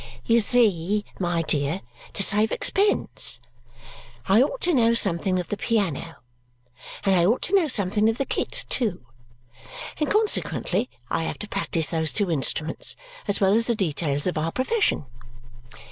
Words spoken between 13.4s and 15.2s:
as the details of our profession.